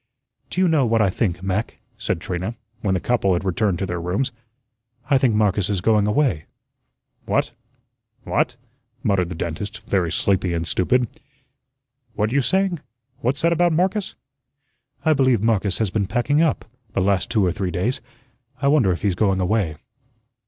[0.49, 3.85] "Do you know what I think, Mac?" said Trina, when the couple had returned to
[3.85, 4.31] their rooms.
[5.11, 6.45] "I think Marcus is going away."
[7.27, 7.51] "What?
[8.23, 8.55] What?"
[9.03, 11.07] muttered the dentist, very sleepy and stupid,
[12.15, 12.79] "what you saying?
[13.19, 14.15] What's that about Marcus?"
[15.05, 18.01] "I believe Marcus has been packing up, the last two or three days.
[18.59, 19.75] I wonder if he's going away."